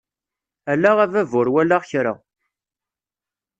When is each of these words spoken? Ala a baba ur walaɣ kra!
Ala 0.71 0.89
a 0.93 0.95
baba 1.11 1.21
ur 1.39 1.47
walaɣ 1.53 1.83
kra! 1.89 2.13